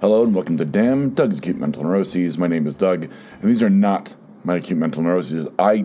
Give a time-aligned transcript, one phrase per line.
[0.00, 2.38] Hello and welcome to Damn Doug's Acute Mental Neuroses.
[2.38, 5.46] My name is Doug, and these are not my acute mental neuroses.
[5.58, 5.84] I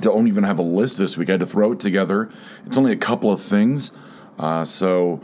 [0.00, 1.30] don't even have a list this week.
[1.30, 2.28] I had to throw it together.
[2.66, 3.92] It's only a couple of things.
[4.38, 5.18] Uh, so,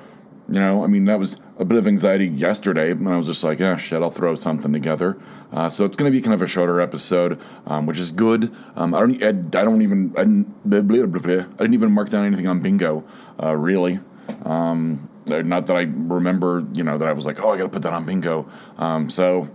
[0.49, 3.45] you know, I mean, that was a bit of anxiety yesterday, and I was just
[3.45, 5.19] like, yeah, shit, I'll throw something together.
[5.53, 8.51] Uh, so it's going to be kind of a shorter episode, um, which is good.
[8.75, 11.93] Um, I don't, I, I, don't even, I didn't, blah, blah, blah, I didn't even
[11.93, 13.05] mark down anything on bingo,
[13.43, 14.01] uh, really.
[14.47, 17.69] Um, not that I remember, you know, that I was like, oh, I got to
[17.69, 18.49] put that on bingo.
[18.79, 19.49] Um, so,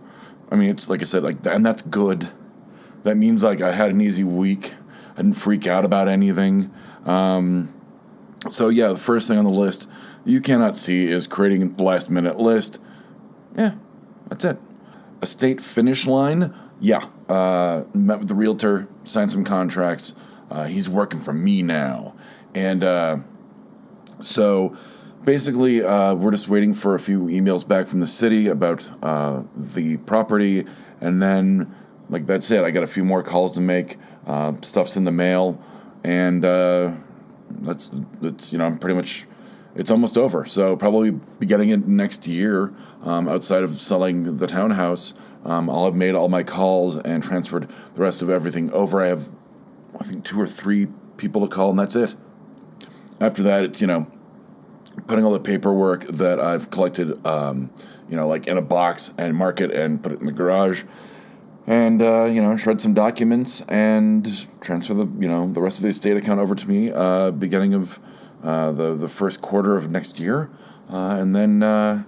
[0.51, 2.29] I mean, it's like I said, like, and that's good.
[3.03, 4.73] That means like I had an easy week.
[5.13, 6.71] I didn't freak out about anything.
[7.05, 7.73] Um,
[8.49, 9.89] so yeah, the first thing on the list
[10.25, 12.81] you cannot see is creating a last minute list.
[13.55, 13.75] Yeah,
[14.27, 14.57] that's it.
[15.21, 16.53] Estate finish line.
[16.81, 20.15] Yeah, uh, met with the realtor, signed some contracts.
[20.49, 22.15] Uh, he's working for me now,
[22.53, 23.17] and uh,
[24.19, 24.75] so
[25.25, 29.43] basically, uh, we're just waiting for a few emails back from the city about uh,
[29.55, 30.65] the property,
[31.01, 31.73] and then,
[32.09, 32.63] like that's it.
[32.63, 33.97] I got a few more calls to make.
[34.25, 35.61] Uh, stuff's in the mail,
[36.03, 36.93] and uh,
[37.49, 39.25] that's that's you know I'm pretty much.
[39.75, 42.73] It's almost over, so probably be getting it next year.
[43.03, 47.69] Um, outside of selling the townhouse, um, I'll have made all my calls and transferred
[47.93, 49.03] the rest of everything over.
[49.03, 49.27] I have,
[49.99, 52.15] I think, two or three people to call, and that's it.
[53.19, 54.07] After that, it's you know
[55.07, 57.69] putting all the paperwork that I've collected, um,
[58.09, 60.83] you know, like in a box and mark it and put it in the garage,
[61.67, 65.83] and uh, you know, shred some documents and transfer the you know the rest of
[65.83, 67.99] the estate account over to me, uh, beginning of
[68.43, 70.49] uh, the the first quarter of next year,
[70.91, 72.03] uh, and then uh,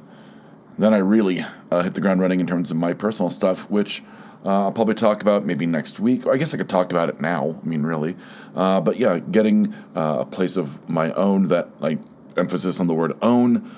[0.78, 4.03] then I really uh, hit the ground running in terms of my personal stuff, which.
[4.46, 6.26] I'll probably talk about maybe next week.
[6.26, 7.59] Or I guess I could talk about it now.
[7.62, 8.16] I mean, really,
[8.53, 12.00] but yeah, getting a place of my own that like
[12.38, 13.70] emphasis on the word own,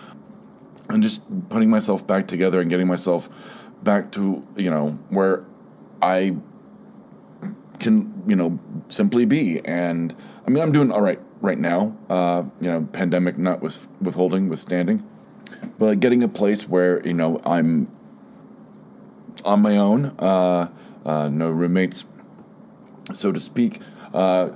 [0.90, 3.30] and just putting myself back together and getting myself
[3.84, 5.46] back to you know where
[6.02, 6.36] I
[7.80, 8.60] can you know
[8.90, 9.60] simply be.
[9.66, 10.16] And
[10.46, 11.96] I mean, I'm doing all right right now.
[12.10, 15.06] Uh, you know, pandemic not with withholding, withstanding,
[15.78, 17.92] but getting a place where you know I'm
[19.46, 20.70] on my own, uh,
[21.06, 22.06] uh, no roommates,
[23.14, 23.82] so to speak.
[24.14, 24.52] Uh,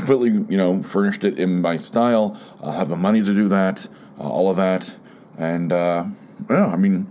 [0.00, 2.38] completely, you know, furnished it in my style.
[2.62, 3.86] I'll have the money to do that,
[4.18, 4.96] uh, all of that,
[5.38, 6.04] and uh,
[6.48, 7.10] yeah, I mean,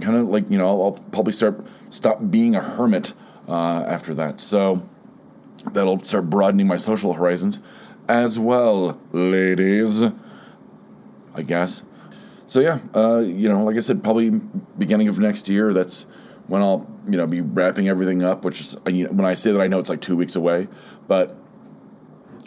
[0.00, 3.14] kind of like you know, I'll, I'll, probably start stop being a hermit
[3.48, 4.40] uh, after that.
[4.40, 4.86] So
[5.72, 7.60] that'll start broadening my social horizons
[8.08, 10.02] as well, ladies.
[11.34, 11.82] I guess.
[12.46, 14.30] So yeah, uh, you know, like I said, probably
[14.78, 15.72] beginning of next year.
[15.72, 16.06] That's
[16.46, 18.44] when I'll you know be wrapping everything up.
[18.44, 20.68] Which is you know, when I say that, I know it's like two weeks away,
[21.06, 21.36] but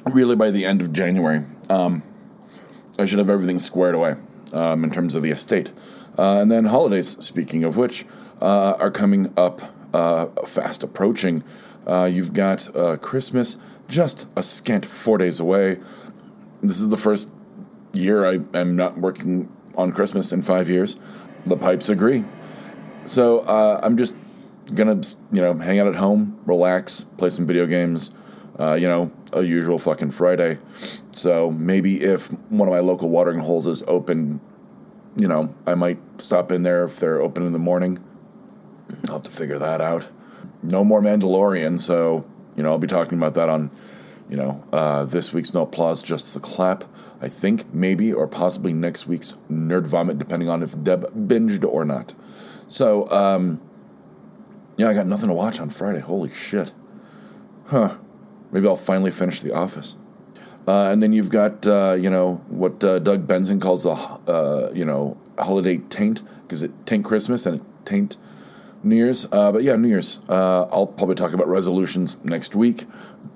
[0.05, 1.43] really by the end of January.
[1.69, 2.03] Um,
[2.99, 4.15] I should have everything squared away
[4.53, 5.71] um, in terms of the estate.
[6.17, 8.05] Uh, and then holidays, speaking of which,
[8.41, 9.61] uh, are coming up
[9.93, 11.43] uh, fast approaching.
[11.87, 13.57] Uh, you've got uh, Christmas
[13.87, 15.79] just a scant four days away.
[16.61, 17.33] This is the first
[17.93, 20.97] year I am not working on Christmas in five years.
[21.45, 22.23] The pipes agree.
[23.03, 24.15] So uh, I'm just
[24.73, 25.01] gonna,
[25.31, 28.11] you know, hang out at home, relax, play some video games,
[28.59, 30.57] uh, you know, a usual fucking Friday.
[31.11, 34.39] So maybe if one of my local watering holes is open,
[35.15, 37.99] you know, I might stop in there if they're open in the morning.
[39.07, 40.07] I'll have to figure that out.
[40.63, 42.25] No more Mandalorian, so,
[42.55, 43.71] you know, I'll be talking about that on,
[44.29, 46.83] you know, uh, this week's No Applause, Just the Clap.
[47.21, 51.85] I think maybe or possibly next week's Nerd Vomit, depending on if Deb binged or
[51.85, 52.15] not.
[52.67, 53.61] So, um,
[54.77, 55.99] yeah, I got nothing to watch on Friday.
[55.99, 56.73] Holy shit.
[57.67, 57.97] Huh.
[58.51, 59.95] Maybe I'll finally finish The Office.
[60.67, 64.71] Uh, and then you've got, uh, you know, what uh, Doug Benson calls the, uh,
[64.73, 68.17] you know, holiday taint, because it taint Christmas and it taint
[68.83, 69.25] New Year's.
[69.31, 70.19] Uh, but yeah, New Year's.
[70.29, 72.85] I'll probably talk about resolutions next week.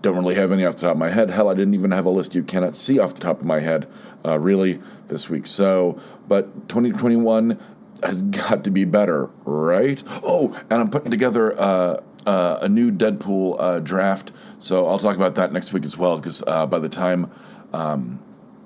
[0.02, 1.32] Don't really have any off the top of my head.
[1.32, 3.60] Hell, I didn't even have a list you cannot see off the top of my
[3.60, 3.88] head,
[4.24, 5.48] really, this week.
[5.48, 7.60] So, but 2021
[8.04, 10.04] has got to be better, right?
[10.24, 14.32] Oh, and I'm putting together uh, a new Deadpool uh, draft.
[14.60, 17.32] So I'll talk about that next week as well, because uh, by the time
[17.74, 18.20] um,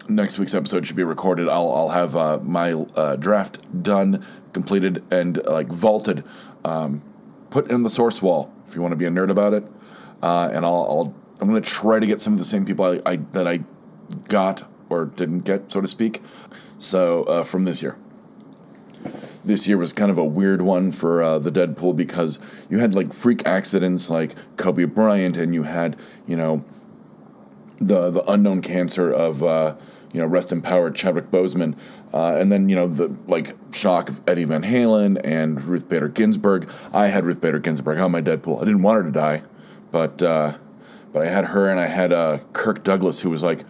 [0.08, 5.04] next week's episode should be recorded, I'll, I'll have uh, my uh, draft done, completed,
[5.12, 6.24] and like vaulted,
[6.64, 7.02] um,
[7.50, 8.52] put in the source wall.
[8.68, 9.64] If you want to be a nerd about it,
[10.22, 12.86] uh, and I'll, I'll I'm going to try to get some of the same people
[12.86, 13.64] I, I, that I
[14.28, 16.22] got or didn't get, so to speak.
[16.80, 17.98] So from this year
[19.50, 22.94] this year was kind of a weird one for uh, the Deadpool because you had
[22.94, 25.98] like freak accidents like Kobe Bryant, and you had
[26.28, 26.64] you know
[27.80, 29.76] the the unknown cancer of uh,
[30.14, 31.76] you know rest in power Chadwick Boseman,
[32.14, 36.10] uh, and then you know the like shock of Eddie Van Halen and Ruth Bader
[36.10, 36.70] Ginsburg.
[36.94, 38.62] I had Ruth Bader Ginsburg on my Deadpool.
[38.62, 39.42] I didn't want her to die,
[39.92, 40.56] but uh,
[41.12, 43.64] but I had her and I had uh, Kirk Douglas who was like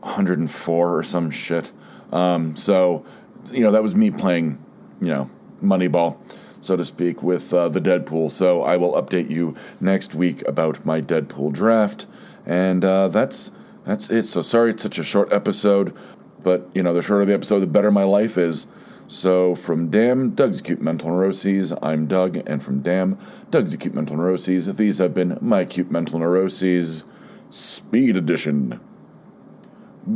[0.00, 1.72] 104 or some shit.
[2.12, 3.06] Um, so
[3.50, 4.58] you know that was me playing
[5.04, 5.30] you know
[5.62, 6.16] Moneyball
[6.64, 8.30] so to speak, with uh, the Deadpool.
[8.30, 12.06] So I will update you next week about my Deadpool draft,
[12.46, 13.52] and uh, that's
[13.84, 14.24] that's it.
[14.24, 15.94] So sorry it's such a short episode,
[16.42, 18.66] but you know the shorter the episode, the better my life is.
[19.06, 23.18] So from Damn Doug's Acute Mental Neuroses, I'm Doug, and from Damn
[23.50, 27.04] Doug's Acute Mental Neuroses, these have been my acute mental neuroses,
[27.50, 28.80] Speed Edition.